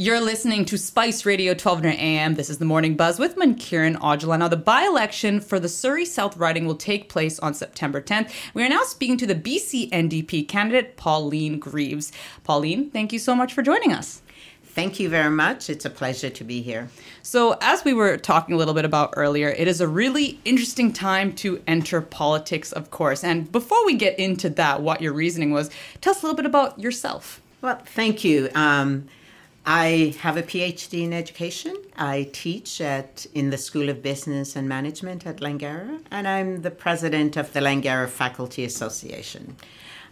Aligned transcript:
You're 0.00 0.20
listening 0.20 0.64
to 0.66 0.78
Spice 0.78 1.26
Radio 1.26 1.54
1200 1.54 1.98
AM. 1.98 2.34
This 2.36 2.48
is 2.48 2.58
the 2.58 2.64
Morning 2.64 2.94
Buzz 2.94 3.18
with 3.18 3.34
Mankiran 3.34 3.96
Aujla. 3.96 4.38
Now, 4.38 4.46
the 4.46 4.56
by-election 4.56 5.40
for 5.40 5.58
the 5.58 5.68
Surrey 5.68 6.04
South 6.04 6.36
riding 6.36 6.66
will 6.66 6.76
take 6.76 7.08
place 7.08 7.40
on 7.40 7.52
September 7.52 8.00
10th. 8.00 8.32
We 8.54 8.62
are 8.62 8.68
now 8.68 8.84
speaking 8.84 9.16
to 9.16 9.26
the 9.26 9.34
BC 9.34 9.90
NDP 9.90 10.46
candidate, 10.46 10.96
Pauline 10.96 11.58
Greaves. 11.58 12.12
Pauline, 12.44 12.92
thank 12.92 13.12
you 13.12 13.18
so 13.18 13.34
much 13.34 13.52
for 13.52 13.60
joining 13.60 13.92
us. 13.92 14.22
Thank 14.62 15.00
you 15.00 15.08
very 15.08 15.30
much. 15.30 15.68
It's 15.68 15.84
a 15.84 15.90
pleasure 15.90 16.30
to 16.30 16.44
be 16.44 16.62
here. 16.62 16.90
So, 17.22 17.58
as 17.60 17.84
we 17.84 17.92
were 17.92 18.18
talking 18.18 18.54
a 18.54 18.56
little 18.56 18.74
bit 18.74 18.84
about 18.84 19.14
earlier, 19.16 19.48
it 19.48 19.66
is 19.66 19.80
a 19.80 19.88
really 19.88 20.38
interesting 20.44 20.92
time 20.92 21.32
to 21.42 21.60
enter 21.66 22.00
politics, 22.00 22.70
of 22.70 22.92
course. 22.92 23.24
And 23.24 23.50
before 23.50 23.84
we 23.84 23.94
get 23.94 24.16
into 24.16 24.48
that, 24.50 24.80
what 24.80 25.02
your 25.02 25.12
reasoning 25.12 25.50
was, 25.50 25.70
tell 26.00 26.12
us 26.12 26.22
a 26.22 26.26
little 26.26 26.36
bit 26.36 26.46
about 26.46 26.78
yourself. 26.78 27.42
Well, 27.60 27.82
thank 27.84 28.22
you. 28.22 28.48
Um, 28.54 29.08
I 29.70 30.14
have 30.20 30.38
a 30.38 30.42
PhD 30.42 31.02
in 31.02 31.12
education. 31.12 31.76
I 31.94 32.30
teach 32.32 32.80
at 32.80 33.26
in 33.34 33.50
the 33.50 33.58
School 33.58 33.90
of 33.90 34.02
Business 34.02 34.56
and 34.56 34.66
Management 34.66 35.26
at 35.26 35.40
Langara, 35.40 36.00
and 36.10 36.26
I'm 36.26 36.62
the 36.62 36.70
president 36.70 37.36
of 37.36 37.52
the 37.52 37.60
Langara 37.60 38.08
Faculty 38.08 38.64
Association. 38.64 39.56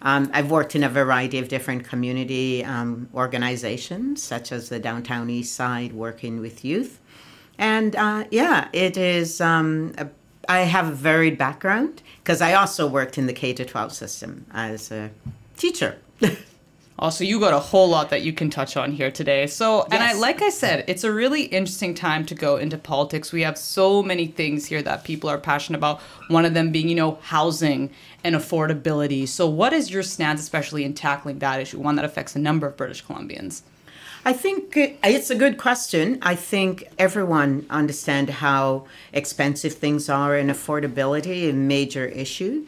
Um, 0.02 0.30
I've 0.34 0.50
worked 0.50 0.74
in 0.74 0.84
a 0.84 0.90
variety 0.90 1.38
of 1.38 1.48
different 1.48 1.84
community 1.84 2.62
um, 2.66 3.08
organizations, 3.14 4.22
such 4.22 4.52
as 4.52 4.68
the 4.68 4.78
Downtown 4.78 5.30
East 5.30 5.54
Side, 5.54 5.94
working 5.94 6.38
with 6.38 6.62
youth. 6.62 7.00
And 7.56 7.96
uh, 7.96 8.24
yeah, 8.30 8.68
it 8.74 8.98
is. 8.98 9.40
Um, 9.40 9.94
a, 9.96 10.06
I 10.50 10.60
have 10.60 10.88
a 10.88 10.94
varied 10.94 11.38
background 11.38 12.02
because 12.18 12.42
I 12.42 12.52
also 12.52 12.86
worked 12.86 13.16
in 13.16 13.26
the 13.26 13.32
K 13.32 13.54
12 13.54 13.94
system 13.94 14.44
as 14.52 14.90
a 14.90 15.12
teacher. 15.56 15.96
Also, 16.98 17.24
you 17.24 17.38
got 17.38 17.52
a 17.52 17.58
whole 17.58 17.88
lot 17.88 18.08
that 18.08 18.22
you 18.22 18.32
can 18.32 18.48
touch 18.48 18.76
on 18.76 18.90
here 18.90 19.10
today. 19.10 19.46
So, 19.46 19.78
yes. 19.78 19.88
and 19.90 20.02
I 20.02 20.14
like 20.14 20.40
I 20.40 20.48
said, 20.48 20.84
it's 20.88 21.04
a 21.04 21.12
really 21.12 21.42
interesting 21.44 21.94
time 21.94 22.24
to 22.26 22.34
go 22.34 22.56
into 22.56 22.78
politics. 22.78 23.32
We 23.32 23.42
have 23.42 23.58
so 23.58 24.02
many 24.02 24.26
things 24.26 24.66
here 24.66 24.82
that 24.82 25.04
people 25.04 25.28
are 25.28 25.38
passionate 25.38 25.78
about. 25.78 26.00
One 26.28 26.46
of 26.46 26.54
them 26.54 26.72
being, 26.72 26.88
you 26.88 26.94
know, 26.94 27.18
housing 27.22 27.90
and 28.24 28.34
affordability. 28.34 29.28
So, 29.28 29.46
what 29.46 29.74
is 29.74 29.90
your 29.90 30.02
stance, 30.02 30.40
especially 30.40 30.84
in 30.84 30.94
tackling 30.94 31.38
that 31.40 31.60
issue, 31.60 31.78
one 31.78 31.96
that 31.96 32.04
affects 32.04 32.34
a 32.34 32.38
number 32.38 32.66
of 32.66 32.76
British 32.78 33.04
Columbians? 33.04 33.62
I 34.26 34.32
think 34.32 34.72
it's 34.76 35.30
a 35.30 35.36
good 35.36 35.56
question. 35.56 36.18
I 36.20 36.34
think 36.34 36.82
everyone 36.98 37.64
understand 37.70 38.28
how 38.28 38.86
expensive 39.12 39.74
things 39.74 40.08
are 40.08 40.34
and 40.34 40.50
affordability 40.50 41.48
a 41.48 41.52
major 41.52 42.06
issue. 42.06 42.66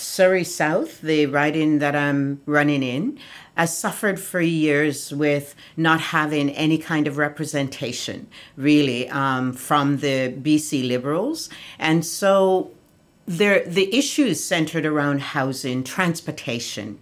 Surrey 0.00 0.44
South, 0.44 1.00
the 1.00 1.26
riding 1.26 1.78
that 1.78 1.94
I'm 1.94 2.40
running 2.46 2.82
in, 2.82 3.18
has 3.56 3.76
suffered 3.76 4.18
for 4.18 4.40
years 4.40 5.12
with 5.12 5.54
not 5.76 6.00
having 6.00 6.50
any 6.50 6.78
kind 6.78 7.06
of 7.06 7.18
representation, 7.18 8.26
really, 8.56 9.08
um, 9.10 9.52
from 9.52 9.98
the 9.98 10.34
BC 10.40 10.86
Liberals. 10.86 11.50
And 11.78 12.04
so 12.04 12.70
there, 13.26 13.64
the 13.66 13.94
issues 13.94 14.42
centered 14.42 14.86
around 14.86 15.20
housing, 15.20 15.84
transportation, 15.84 16.98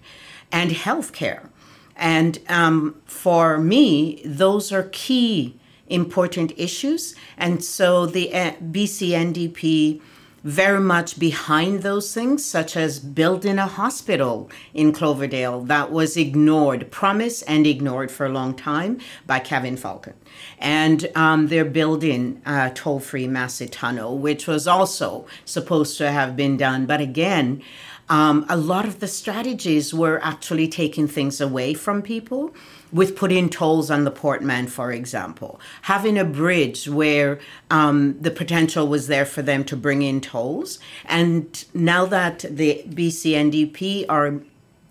and 0.50 0.70
healthcare. 0.70 1.48
And 1.96 2.38
um, 2.48 3.00
for 3.06 3.58
me, 3.58 4.22
those 4.24 4.72
are 4.72 4.88
key 4.92 5.58
important 5.88 6.52
issues. 6.56 7.14
And 7.36 7.64
so 7.64 8.06
the 8.06 8.32
uh, 8.34 8.52
BC 8.54 9.10
NDP 9.10 10.00
very 10.44 10.80
much 10.80 11.18
behind 11.18 11.82
those 11.82 12.14
things, 12.14 12.44
such 12.44 12.76
as 12.76 12.98
building 13.00 13.58
a 13.58 13.66
hospital 13.66 14.50
in 14.72 14.92
Cloverdale 14.92 15.62
that 15.62 15.90
was 15.90 16.16
ignored, 16.16 16.90
promised 16.90 17.42
and 17.46 17.66
ignored 17.66 18.10
for 18.10 18.26
a 18.26 18.30
long 18.30 18.54
time 18.54 18.98
by 19.26 19.38
Kevin 19.38 19.76
Falcon. 19.76 20.14
And 20.58 21.08
um, 21.14 21.48
they're 21.48 21.64
building 21.64 22.40
a 22.46 22.70
toll 22.70 23.00
free 23.00 23.26
Massey 23.26 23.68
Tunnel, 23.68 24.18
which 24.18 24.46
was 24.46 24.66
also 24.66 25.26
supposed 25.44 25.98
to 25.98 26.10
have 26.10 26.36
been 26.36 26.56
done. 26.56 26.86
But 26.86 27.00
again, 27.00 27.62
um, 28.08 28.46
a 28.48 28.56
lot 28.56 28.86
of 28.86 29.00
the 29.00 29.08
strategies 29.08 29.92
were 29.92 30.18
actually 30.24 30.68
taking 30.68 31.06
things 31.08 31.40
away 31.40 31.74
from 31.74 32.00
people 32.00 32.54
with 32.92 33.16
putting 33.16 33.48
tolls 33.48 33.90
on 33.90 34.04
the 34.04 34.10
Port 34.10 34.42
Mann, 34.42 34.66
for 34.66 34.92
example, 34.92 35.60
having 35.82 36.18
a 36.18 36.24
bridge 36.24 36.88
where 36.88 37.38
um, 37.70 38.20
the 38.20 38.30
potential 38.30 38.88
was 38.88 39.06
there 39.08 39.26
for 39.26 39.42
them 39.42 39.64
to 39.64 39.76
bring 39.76 40.02
in 40.02 40.20
tolls. 40.20 40.78
And 41.04 41.64
now 41.74 42.06
that 42.06 42.40
the 42.48 42.82
BC 42.88 43.32
NDP 43.32 44.06
are 44.08 44.40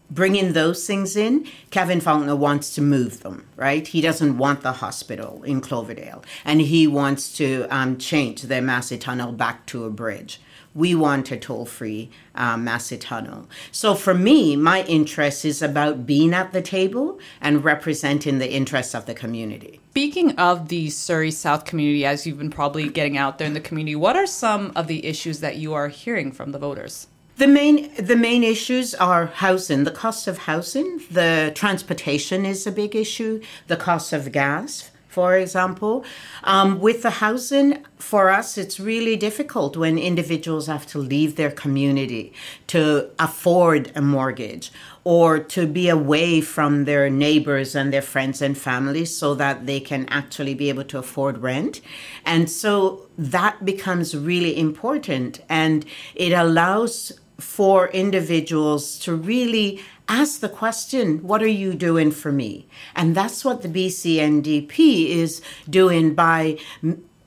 bringing 0.09 0.53
those 0.53 0.85
things 0.88 1.16
in, 1.16 1.46
Kevin 1.69 2.00
Falcon 2.00 2.40
wants 2.40 2.74
to 2.75 2.81
move 2.81 3.22
them, 3.22 3.47
right? 3.56 3.85
He 3.88 4.00
doesn't 4.00 4.38
want 4.38 4.62
the 4.62 4.74
hospital 4.74 5.44
in 5.44 5.59
Cloverdale, 5.59 6.24
and 6.46 6.62
he 6.62 6.88
wants 6.88 7.35
to 7.38 7.68
um, 7.69 7.97
change 7.97 8.44
the 8.44 8.62
Massey 8.62 8.97
Tunnel 8.97 9.31
back 9.31 9.66
to 9.68 9.84
a 9.85 9.90
bridge 9.90 10.40
we 10.77 10.93
want 10.93 11.31
a 11.31 11.38
toll 11.38 11.65
free 11.65 12.09
um, 12.35 12.63
Massey 12.63 12.97
Tunnel. 12.97 13.49
So 13.71 13.95
for 13.95 14.13
me, 14.13 14.55
my 14.55 14.83
interest 14.83 15.43
is 15.43 15.63
about 15.63 16.05
being 16.05 16.35
at 16.35 16.53
the 16.53 16.61
table 16.61 17.19
and 17.41 17.63
representing 17.63 18.38
the 18.38 18.53
interests 18.53 18.93
of 18.93 19.07
the 19.07 19.16
community. 19.16 19.81
Speaking 19.89 20.37
of 20.37 20.67
the 20.67 20.91
Surrey 20.91 21.31
South 21.31 21.66
community, 21.66 22.05
as 22.05 22.27
you've 22.27 22.37
been 22.37 22.51
probably 22.51 22.89
getting 22.89 23.17
out 23.17 23.39
there 23.39 23.47
in 23.47 23.55
the 23.55 23.59
community, 23.59 23.95
what 23.95 24.16
are 24.16 24.27
some 24.27 24.71
of 24.75 24.85
the 24.85 25.03
issues 25.03 25.39
that 25.39 25.55
you 25.57 25.73
are 25.73 25.87
hearing 25.87 26.31
from 26.31 26.51
the 26.51 26.59
voters? 26.59 27.07
The 27.37 27.47
main 27.47 27.93
the 27.95 28.16
main 28.16 28.43
issues 28.43 28.95
are 28.95 29.27
housing, 29.27 29.83
the 29.83 29.91
cost 29.91 30.27
of 30.27 30.39
housing, 30.39 31.01
the 31.11 31.51
transportation 31.53 32.45
is 32.45 32.66
a 32.66 32.71
big 32.71 32.95
issue, 32.95 33.41
the 33.67 33.77
cost 33.77 34.11
of 34.11 34.31
gas, 34.31 34.89
for 35.07 35.35
example. 35.35 36.06
Um, 36.44 36.79
with 36.79 37.01
the 37.01 37.09
housing, 37.09 37.85
for 37.97 38.29
us, 38.29 38.57
it's 38.57 38.79
really 38.79 39.16
difficult 39.16 39.75
when 39.75 39.97
individuals 39.97 40.68
have 40.68 40.85
to 40.88 41.00
leave 41.00 41.35
their 41.35 41.51
community 41.51 42.34
to 42.68 43.09
afford 43.19 43.91
a 43.96 44.01
mortgage 44.01 44.72
or 45.03 45.40
to 45.40 45.66
be 45.66 45.90
away 45.90 46.41
from 46.41 46.85
their 46.85 47.09
neighbors 47.09 47.75
and 47.75 47.91
their 47.91 48.01
friends 48.01 48.41
and 48.41 48.57
family 48.57 49.06
so 49.06 49.34
that 49.35 49.66
they 49.66 49.79
can 49.79 50.06
actually 50.09 50.53
be 50.53 50.69
able 50.69 50.84
to 50.84 51.00
afford 51.00 51.38
rent. 51.38 51.81
And 52.25 52.50
so 52.50 53.07
that 53.17 53.66
becomes 53.66 54.16
really 54.16 54.57
important 54.57 55.41
and 55.50 55.85
it 56.13 56.34
allows 56.34 57.13
for 57.40 57.88
individuals 57.90 59.00
to 59.00 59.16
really 59.16 59.81
ask 60.07 60.40
the 60.40 60.50
question, 60.50 61.23
what 61.23 61.44
are 61.44 61.47
you 61.47 61.73
doing 61.73 62.12
for 62.12 62.31
me? 62.31 62.68
And 62.95 63.16
that's 63.16 63.44
what 63.44 63.62
the 63.62 63.68
BCNDP 63.68 65.09
is 65.09 65.41
doing 65.69 66.16
by 66.16 66.59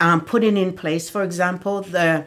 um, 0.00 0.20
putting 0.22 0.56
in 0.56 0.72
place, 0.72 1.10
for 1.10 1.22
example, 1.22 1.82
the 1.82 2.26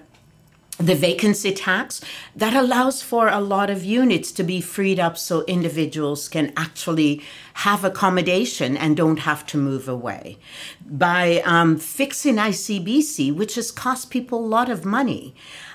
the 0.85 0.95
vacancy 0.95 1.53
tax 1.53 2.01
that 2.35 2.53
allows 2.53 3.01
for 3.01 3.29
a 3.29 3.39
lot 3.39 3.69
of 3.69 3.85
units 3.85 4.31
to 4.33 4.43
be 4.43 4.59
freed 4.59 4.99
up 4.99 5.17
so 5.17 5.43
individuals 5.45 6.27
can 6.27 6.51
actually 6.57 7.21
have 7.53 7.85
accommodation 7.85 8.75
and 8.75 8.97
don't 8.97 9.19
have 9.19 9.45
to 9.45 9.57
move 9.57 9.87
away. 9.87 10.37
By 10.85 11.41
um, 11.45 11.77
fixing 11.77 12.35
icbc 12.35 13.33
which 13.33 13.55
has 13.55 13.71
cost 13.71 14.09
people 14.09 14.39
a 14.39 14.53
lot 14.57 14.69
of 14.69 14.83
money 14.83 15.33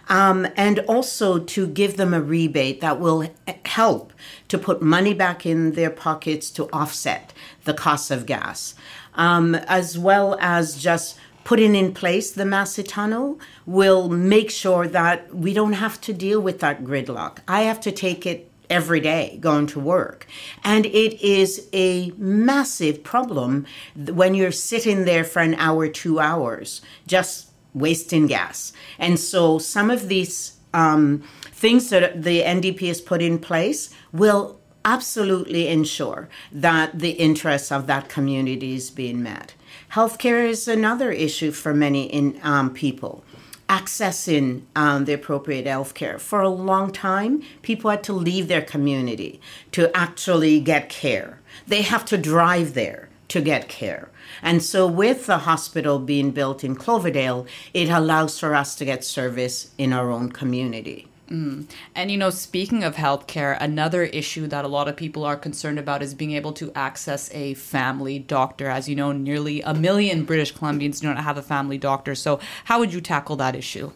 um, 0.08 0.46
and 0.56 0.80
also 0.80 1.38
to 1.38 1.66
give 1.66 1.96
them 1.96 2.12
a 2.12 2.20
rebate 2.20 2.80
that 2.80 3.00
will 3.00 3.28
help 3.64 4.12
to 4.48 4.58
put 4.58 4.82
money 4.82 5.14
back 5.14 5.46
in 5.46 5.72
their 5.72 5.90
pockets 5.90 6.50
to 6.50 6.68
offset 6.72 7.32
the 7.64 7.74
cost 7.74 8.10
of 8.10 8.26
gas, 8.26 8.74
um, 9.14 9.54
as 9.54 9.98
well 9.98 10.36
as 10.40 10.80
just 10.80 11.18
putting 11.48 11.74
in 11.74 11.94
place 11.94 12.30
the 12.30 12.44
Massey 12.44 12.82
Tunnel 12.82 13.40
will 13.64 14.10
make 14.10 14.50
sure 14.50 14.86
that 14.86 15.34
we 15.34 15.54
don't 15.54 15.72
have 15.72 15.98
to 16.02 16.12
deal 16.12 16.38
with 16.38 16.60
that 16.60 16.84
gridlock. 16.84 17.38
I 17.48 17.62
have 17.62 17.80
to 17.80 17.90
take 17.90 18.26
it 18.26 18.50
every 18.68 19.00
day 19.00 19.38
going 19.40 19.66
to 19.68 19.80
work. 19.80 20.26
And 20.62 20.84
it 20.84 21.18
is 21.22 21.66
a 21.72 22.10
massive 22.18 23.02
problem 23.02 23.64
when 23.96 24.34
you're 24.34 24.52
sitting 24.52 25.06
there 25.06 25.24
for 25.24 25.40
an 25.40 25.54
hour, 25.54 25.88
two 25.88 26.20
hours, 26.20 26.82
just 27.06 27.50
wasting 27.72 28.26
gas. 28.26 28.74
And 28.98 29.18
so 29.18 29.58
some 29.58 29.90
of 29.90 30.08
these 30.08 30.58
um, 30.74 31.22
things 31.50 31.88
that 31.88 32.24
the 32.24 32.42
NDP 32.42 32.88
has 32.88 33.00
put 33.00 33.22
in 33.22 33.38
place 33.38 33.88
will 34.12 34.57
absolutely 34.84 35.68
ensure 35.68 36.28
that 36.52 36.98
the 36.98 37.10
interests 37.10 37.70
of 37.70 37.86
that 37.86 38.08
community 38.08 38.74
is 38.74 38.90
being 38.90 39.22
met. 39.22 39.54
Healthcare 39.92 40.46
is 40.46 40.68
another 40.68 41.10
issue 41.10 41.50
for 41.50 41.74
many 41.74 42.04
in, 42.04 42.38
um, 42.42 42.72
people. 42.72 43.24
Accessing 43.68 44.62
um, 44.74 45.04
the 45.04 45.12
appropriate 45.12 45.66
health 45.66 45.92
care. 45.92 46.18
For 46.18 46.40
a 46.40 46.48
long 46.48 46.90
time, 46.90 47.42
people 47.60 47.90
had 47.90 48.02
to 48.04 48.14
leave 48.14 48.48
their 48.48 48.62
community 48.62 49.40
to 49.72 49.94
actually 49.94 50.60
get 50.60 50.88
care. 50.88 51.40
They 51.66 51.82
have 51.82 52.06
to 52.06 52.16
drive 52.16 52.72
there 52.72 53.08
to 53.28 53.42
get 53.42 53.68
care. 53.68 54.08
And 54.42 54.62
so, 54.62 54.86
with 54.86 55.26
the 55.26 55.38
hospital 55.38 55.98
being 55.98 56.30
built 56.30 56.64
in 56.64 56.76
Cloverdale, 56.76 57.46
it 57.74 57.88
allows 57.88 58.38
for 58.38 58.54
us 58.54 58.74
to 58.76 58.84
get 58.84 59.04
service 59.04 59.70
in 59.76 59.92
our 59.92 60.10
own 60.10 60.32
community. 60.32 61.07
Mm. 61.30 61.68
And 61.94 62.10
you 62.10 62.16
know, 62.16 62.30
speaking 62.30 62.84
of 62.84 62.94
healthcare, 62.94 63.58
another 63.60 64.04
issue 64.04 64.46
that 64.46 64.64
a 64.64 64.68
lot 64.68 64.88
of 64.88 64.96
people 64.96 65.24
are 65.24 65.36
concerned 65.36 65.78
about 65.78 66.02
is 66.02 66.14
being 66.14 66.32
able 66.32 66.52
to 66.54 66.72
access 66.74 67.30
a 67.34 67.54
family 67.54 68.18
doctor. 68.18 68.68
As 68.68 68.88
you 68.88 68.96
know, 68.96 69.12
nearly 69.12 69.60
a 69.60 69.74
million 69.74 70.24
British 70.24 70.54
Columbians 70.54 71.00
do 71.00 71.08
not 71.08 71.22
have 71.22 71.36
a 71.36 71.42
family 71.42 71.76
doctor. 71.76 72.14
So, 72.14 72.40
how 72.64 72.78
would 72.78 72.94
you 72.94 73.02
tackle 73.02 73.36
that 73.36 73.54
issue? 73.54 73.92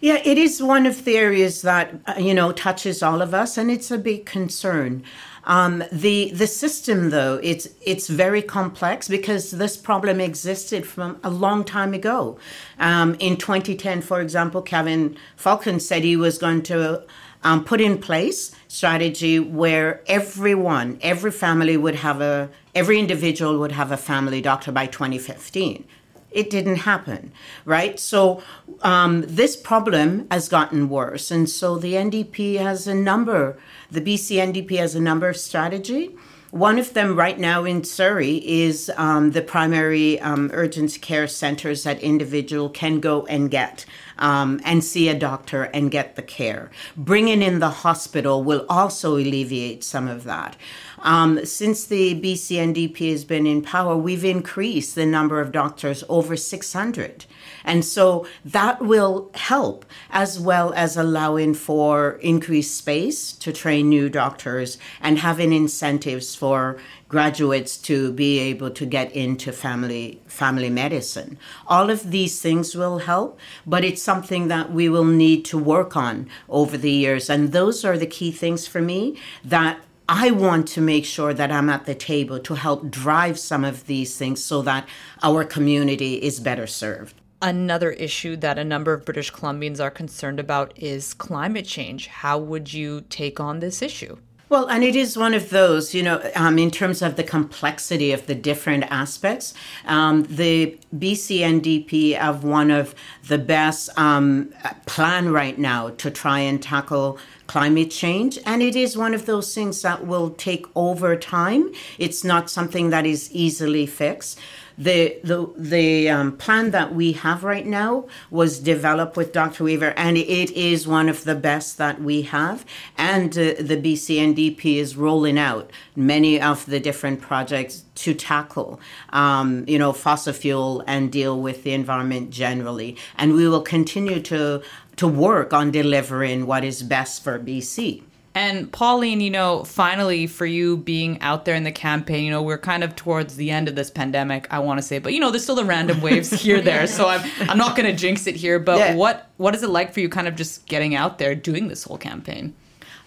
Yeah, 0.00 0.20
it 0.24 0.36
is 0.38 0.62
one 0.62 0.86
of 0.86 1.04
the 1.04 1.16
areas 1.16 1.62
that 1.62 1.94
uh, 2.06 2.14
you 2.18 2.32
know 2.32 2.52
touches 2.52 3.02
all 3.02 3.20
of 3.20 3.34
us, 3.34 3.58
and 3.58 3.70
it's 3.70 3.90
a 3.90 3.98
big 3.98 4.24
concern. 4.24 5.02
Um, 5.46 5.84
the 5.92 6.32
the 6.32 6.48
system, 6.48 7.10
though, 7.10 7.40
it's 7.42 7.68
it's 7.80 8.08
very 8.08 8.42
complex 8.42 9.08
because 9.08 9.52
this 9.52 9.76
problem 9.76 10.20
existed 10.20 10.86
from 10.86 11.20
a 11.22 11.30
long 11.30 11.64
time 11.64 11.94
ago. 11.94 12.38
Um, 12.78 13.16
in 13.20 13.36
2010, 13.36 14.02
for 14.02 14.20
example, 14.20 14.60
Kevin 14.60 15.16
Falcon 15.36 15.78
said 15.78 16.02
he 16.02 16.16
was 16.16 16.36
going 16.36 16.62
to 16.64 17.04
um, 17.44 17.64
put 17.64 17.80
in 17.80 17.98
place 17.98 18.52
strategy 18.66 19.38
where 19.38 20.02
everyone, 20.08 20.98
every 21.00 21.30
family 21.30 21.76
would 21.76 21.94
have 21.94 22.20
a, 22.20 22.50
every 22.74 22.98
individual 22.98 23.58
would 23.60 23.72
have 23.72 23.92
a 23.92 23.96
family 23.96 24.40
doctor 24.40 24.72
by 24.72 24.86
2015 24.86 25.84
it 26.30 26.50
didn't 26.50 26.76
happen, 26.76 27.32
right? 27.64 27.98
So 27.98 28.42
um, 28.82 29.22
this 29.26 29.56
problem 29.56 30.26
has 30.30 30.48
gotten 30.48 30.88
worse. 30.88 31.30
And 31.30 31.48
so 31.48 31.78
the 31.78 31.94
NDP 31.94 32.58
has 32.58 32.86
a 32.86 32.94
number, 32.94 33.58
the 33.90 34.00
BC 34.00 34.36
NDP 34.36 34.78
has 34.78 34.94
a 34.94 35.00
number 35.00 35.28
of 35.28 35.36
strategy. 35.36 36.16
One 36.50 36.78
of 36.78 36.94
them 36.94 37.16
right 37.16 37.38
now 37.38 37.64
in 37.64 37.84
Surrey 37.84 38.36
is 38.48 38.90
um, 38.96 39.32
the 39.32 39.42
primary 39.42 40.20
um, 40.20 40.50
urgent 40.54 40.98
care 41.02 41.26
centers 41.26 41.82
that 41.82 42.00
individual 42.00 42.70
can 42.70 43.00
go 43.00 43.26
and 43.26 43.50
get 43.50 43.84
um, 44.18 44.60
and 44.64 44.82
see 44.82 45.08
a 45.08 45.18
doctor 45.18 45.64
and 45.64 45.90
get 45.90 46.16
the 46.16 46.22
care. 46.22 46.70
Bringing 46.96 47.42
in 47.42 47.58
the 47.58 47.70
hospital 47.70 48.42
will 48.42 48.64
also 48.68 49.16
alleviate 49.16 49.84
some 49.84 50.08
of 50.08 50.24
that. 50.24 50.56
Um, 51.06 51.44
since 51.46 51.86
the 51.86 52.20
BC 52.20 52.56
NDP 52.56 53.12
has 53.12 53.24
been 53.24 53.46
in 53.46 53.62
power, 53.62 53.96
we've 53.96 54.24
increased 54.24 54.96
the 54.96 55.06
number 55.06 55.40
of 55.40 55.52
doctors 55.52 56.02
over 56.08 56.36
600. 56.36 57.26
And 57.64 57.84
so 57.84 58.26
that 58.44 58.80
will 58.80 59.30
help 59.34 59.86
as 60.10 60.40
well 60.40 60.72
as 60.74 60.96
allowing 60.96 61.54
for 61.54 62.18
increased 62.22 62.76
space 62.76 63.32
to 63.34 63.52
train 63.52 63.88
new 63.88 64.08
doctors 64.08 64.78
and 65.00 65.18
having 65.18 65.52
incentives 65.52 66.34
for 66.34 66.76
graduates 67.08 67.76
to 67.76 68.12
be 68.12 68.40
able 68.40 68.70
to 68.70 68.84
get 68.84 69.12
into 69.12 69.52
family 69.52 70.20
family 70.26 70.70
medicine. 70.70 71.38
All 71.68 71.88
of 71.88 72.10
these 72.10 72.42
things 72.42 72.74
will 72.74 72.98
help, 72.98 73.38
but 73.64 73.84
it's 73.84 74.02
something 74.02 74.48
that 74.48 74.72
we 74.72 74.88
will 74.88 75.04
need 75.04 75.44
to 75.46 75.58
work 75.58 75.96
on 75.96 76.28
over 76.48 76.76
the 76.76 76.90
years. 76.90 77.30
And 77.30 77.52
those 77.52 77.84
are 77.84 77.96
the 77.96 78.06
key 78.06 78.32
things 78.32 78.66
for 78.66 78.82
me 78.82 79.16
that 79.44 79.78
I 80.08 80.30
want 80.30 80.68
to 80.68 80.80
make 80.80 81.04
sure 81.04 81.34
that 81.34 81.50
I'm 81.50 81.68
at 81.68 81.84
the 81.84 81.94
table 81.94 82.38
to 82.38 82.54
help 82.54 82.90
drive 82.90 83.40
some 83.40 83.64
of 83.64 83.86
these 83.86 84.16
things 84.16 84.42
so 84.42 84.62
that 84.62 84.88
our 85.22 85.44
community 85.44 86.14
is 86.14 86.38
better 86.38 86.68
served. 86.68 87.14
Another 87.42 87.90
issue 87.90 88.36
that 88.36 88.56
a 88.56 88.64
number 88.64 88.92
of 88.92 89.04
British 89.04 89.32
Columbians 89.32 89.80
are 89.80 89.90
concerned 89.90 90.38
about 90.38 90.72
is 90.76 91.12
climate 91.12 91.66
change. 91.66 92.06
How 92.06 92.38
would 92.38 92.72
you 92.72 93.02
take 93.10 93.40
on 93.40 93.58
this 93.58 93.82
issue? 93.82 94.16
Well, 94.48 94.66
and 94.68 94.84
it 94.84 94.94
is 94.94 95.18
one 95.18 95.34
of 95.34 95.50
those, 95.50 95.92
you 95.92 96.04
know, 96.04 96.22
um, 96.36 96.56
in 96.56 96.70
terms 96.70 97.02
of 97.02 97.16
the 97.16 97.24
complexity 97.24 98.12
of 98.12 98.26
the 98.26 98.34
different 98.36 98.84
aspects. 98.84 99.54
Um, 99.86 100.22
the 100.24 100.78
BC 100.96 101.40
NDP 101.40 102.16
have 102.16 102.44
one 102.44 102.70
of 102.70 102.94
the 103.26 103.38
best 103.38 103.90
um, 103.98 104.52
plan 104.86 105.32
right 105.32 105.58
now 105.58 105.90
to 105.90 106.12
try 106.12 106.38
and 106.38 106.62
tackle 106.62 107.18
climate 107.48 107.90
change. 107.90 108.38
And 108.46 108.62
it 108.62 108.76
is 108.76 108.96
one 108.96 109.14
of 109.14 109.26
those 109.26 109.52
things 109.52 109.82
that 109.82 110.06
will 110.06 110.30
take 110.30 110.66
over 110.76 111.16
time. 111.16 111.72
It's 111.98 112.22
not 112.22 112.48
something 112.48 112.90
that 112.90 113.04
is 113.04 113.32
easily 113.32 113.86
fixed. 113.86 114.38
The 114.78 115.18
the 115.24 115.50
the 115.56 116.08
um, 116.10 116.36
plan 116.36 116.70
that 116.72 116.94
we 116.94 117.12
have 117.12 117.44
right 117.44 117.64
now 117.66 118.06
was 118.30 118.60
developed 118.60 119.16
with 119.16 119.32
Dr. 119.32 119.64
Weaver, 119.64 119.94
and 119.96 120.18
it 120.18 120.50
is 120.50 120.86
one 120.86 121.08
of 121.08 121.24
the 121.24 121.34
best 121.34 121.78
that 121.78 122.02
we 122.02 122.22
have. 122.22 122.66
And 122.98 123.30
uh, 123.38 123.54
the 123.58 123.80
BCNDP 123.82 124.76
is 124.76 124.96
rolling 124.96 125.38
out 125.38 125.70
many 125.94 126.40
of 126.40 126.66
the 126.66 126.78
different 126.78 127.22
projects 127.22 127.84
to 127.96 128.12
tackle, 128.12 128.78
um, 129.10 129.64
you 129.66 129.78
know, 129.78 129.94
fossil 129.94 130.34
fuel 130.34 130.84
and 130.86 131.10
deal 131.10 131.40
with 131.40 131.62
the 131.64 131.72
environment 131.72 132.30
generally. 132.30 132.96
And 133.16 133.34
we 133.34 133.48
will 133.48 133.62
continue 133.62 134.20
to 134.22 134.62
to 134.96 135.08
work 135.08 135.52
on 135.52 135.70
delivering 135.70 136.46
what 136.46 136.64
is 136.64 136.82
best 136.82 137.22
for 137.24 137.38
BC. 137.38 138.02
And 138.36 138.70
Pauline, 138.70 139.22
you 139.22 139.30
know, 139.30 139.64
finally 139.64 140.26
for 140.26 140.44
you 140.44 140.76
being 140.76 141.18
out 141.22 141.46
there 141.46 141.54
in 141.54 141.64
the 141.64 141.72
campaign, 141.72 142.22
you 142.22 142.30
know, 142.30 142.42
we're 142.42 142.58
kind 142.58 142.84
of 142.84 142.94
towards 142.94 143.36
the 143.36 143.50
end 143.50 143.66
of 143.66 143.76
this 143.76 143.88
pandemic, 143.88 144.46
I 144.50 144.58
want 144.58 144.76
to 144.76 144.82
say, 144.82 144.98
but 144.98 145.14
you 145.14 145.20
know, 145.20 145.30
there's 145.30 145.44
still 145.44 145.54
the 145.54 145.64
random 145.64 146.02
waves 146.02 146.30
here 146.42 146.60
there. 146.60 146.86
So 146.86 147.08
I'm 147.08 147.22
I'm 147.48 147.56
not 147.56 147.76
going 147.76 147.90
to 147.90 147.96
jinx 147.96 148.26
it 148.26 148.36
here, 148.36 148.58
but 148.58 148.78
yeah. 148.78 148.94
what 148.94 149.30
what 149.38 149.54
is 149.54 149.62
it 149.62 149.70
like 149.70 149.94
for 149.94 150.00
you 150.00 150.10
kind 150.10 150.28
of 150.28 150.36
just 150.36 150.66
getting 150.66 150.94
out 150.94 151.16
there 151.16 151.34
doing 151.34 151.68
this 151.68 151.84
whole 151.84 151.96
campaign? 151.96 152.54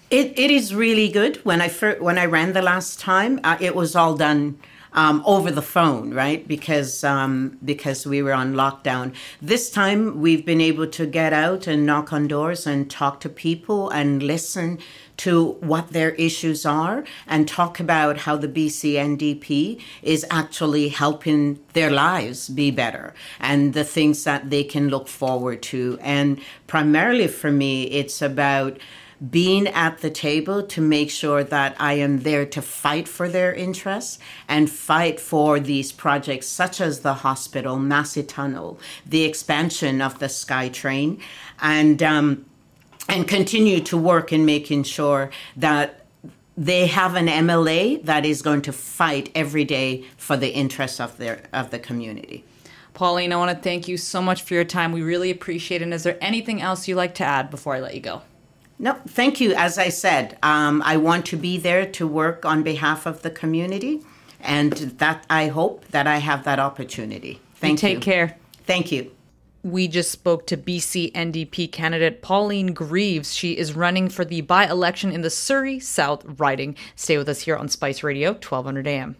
It 0.09 0.33
it 0.39 0.49
is 0.49 0.73
really 0.73 1.09
good. 1.09 1.37
When 1.45 1.61
I 1.61 1.67
first, 1.67 2.01
when 2.01 2.17
I 2.17 2.25
ran 2.25 2.53
the 2.53 2.63
last 2.63 2.99
time, 2.99 3.39
uh, 3.43 3.57
it 3.59 3.75
was 3.75 3.95
all 3.95 4.15
done 4.15 4.57
um, 4.93 5.23
over 5.25 5.51
the 5.51 5.61
phone, 5.61 6.13
right? 6.13 6.47
Because 6.47 7.03
um, 7.03 7.57
because 7.63 8.05
we 8.05 8.21
were 8.21 8.33
on 8.33 8.53
lockdown. 8.53 9.13
This 9.41 9.69
time 9.69 10.19
we've 10.19 10.45
been 10.45 10.61
able 10.61 10.87
to 10.87 11.05
get 11.05 11.33
out 11.33 11.67
and 11.67 11.85
knock 11.85 12.11
on 12.11 12.27
doors 12.27 12.65
and 12.65 12.89
talk 12.89 13.19
to 13.21 13.29
people 13.29 13.89
and 13.89 14.23
listen 14.23 14.79
to 15.17 15.51
what 15.59 15.89
their 15.89 16.11
issues 16.11 16.65
are 16.65 17.03
and 17.27 17.45
talk 17.45 17.77
about 17.79 18.19
how 18.19 18.37
the 18.37 18.47
BC 18.47 18.93
NDP 18.93 19.81
is 20.01 20.25
actually 20.31 20.87
helping 20.87 21.59
their 21.73 21.91
lives 21.91 22.47
be 22.47 22.71
better 22.71 23.13
and 23.37 23.73
the 23.73 23.83
things 23.83 24.23
that 24.23 24.49
they 24.49 24.63
can 24.63 24.87
look 24.87 25.09
forward 25.09 25.61
to. 25.61 25.99
And 26.01 26.39
primarily 26.67 27.27
for 27.27 27.51
me, 27.51 27.83
it's 27.83 28.21
about 28.21 28.79
being 29.27 29.67
at 29.67 29.99
the 29.99 30.09
table 30.09 30.63
to 30.63 30.81
make 30.81 31.09
sure 31.09 31.43
that 31.43 31.75
I 31.79 31.93
am 31.93 32.19
there 32.19 32.45
to 32.45 32.61
fight 32.61 33.07
for 33.07 33.27
their 33.27 33.53
interests 33.53 34.17
and 34.47 34.69
fight 34.69 35.19
for 35.19 35.59
these 35.59 35.91
projects 35.91 36.47
such 36.47 36.79
as 36.79 37.01
the 37.01 37.15
hospital, 37.15 37.77
Massey 37.77 38.23
Tunnel, 38.23 38.79
the 39.05 39.23
expansion 39.23 40.01
of 40.01 40.19
the 40.19 40.27
SkyTrain, 40.27 41.19
and 41.61 42.01
um, 42.01 42.45
and 43.09 43.27
continue 43.27 43.81
to 43.81 43.97
work 43.97 44.31
in 44.31 44.45
making 44.45 44.83
sure 44.83 45.31
that 45.57 46.05
they 46.55 46.87
have 46.87 47.15
an 47.15 47.27
MLA 47.27 48.03
that 48.03 48.25
is 48.25 48.41
going 48.41 48.61
to 48.61 48.71
fight 48.71 49.31
every 49.33 49.65
day 49.65 50.05
for 50.17 50.37
the 50.37 50.49
interests 50.49 50.99
of 50.99 51.17
their 51.17 51.43
of 51.51 51.71
the 51.71 51.79
community. 51.79 52.45
Pauline, 52.93 53.31
I 53.31 53.37
want 53.37 53.55
to 53.55 53.61
thank 53.61 53.87
you 53.87 53.97
so 53.97 54.21
much 54.21 54.43
for 54.43 54.53
your 54.53 54.65
time. 54.65 54.91
We 54.91 55.01
really 55.01 55.31
appreciate 55.31 55.81
it. 55.81 55.85
And 55.85 55.93
is 55.93 56.03
there 56.03 56.17
anything 56.19 56.61
else 56.61 56.87
you'd 56.87 56.95
like 56.95 57.15
to 57.15 57.23
add 57.23 57.49
before 57.49 57.75
I 57.75 57.79
let 57.79 57.95
you 57.95 58.01
go? 58.01 58.21
No, 58.81 58.93
thank 59.07 59.41
you. 59.41 59.53
As 59.53 59.77
I 59.77 59.89
said, 59.89 60.37
um, 60.41 60.81
I 60.85 60.95
want 60.95 61.25
to 61.27 61.37
be 61.37 61.57
there 61.57 61.85
to 61.85 62.07
work 62.07 62.45
on 62.45 62.63
behalf 62.63 63.05
of 63.05 63.21
the 63.21 63.29
community, 63.29 64.01
and 64.39 64.71
that 64.71 65.25
I 65.29 65.47
hope 65.47 65.85
that 65.89 66.07
I 66.07 66.19
have 66.19 66.45
that 66.45 66.59
opportunity. 66.59 67.41
Thank 67.55 67.83
you. 67.83 67.89
Take 67.89 68.01
care. 68.01 68.37
Thank 68.65 68.91
you. 68.91 69.11
We 69.61 69.89
just 69.89 70.11
spoke 70.11 70.47
to 70.47 70.55
BC 70.55 71.11
NDP 71.11 71.69
candidate 71.73 72.21
Pauline 72.21 72.73
Greaves. 72.73 73.33
She 73.33 73.57
is 73.57 73.73
running 73.73 74.07
for 74.07 74.23
the 74.23 74.39
by 74.39 74.65
election 74.65 75.11
in 75.11 75.21
the 75.21 75.29
Surrey 75.29 75.81
South 75.81 76.23
riding. 76.39 76.77
Stay 76.95 77.17
with 77.17 77.27
us 77.27 77.41
here 77.41 77.57
on 77.57 77.67
Spice 77.67 78.01
Radio, 78.01 78.31
1200 78.31 78.87
AM. 78.87 79.17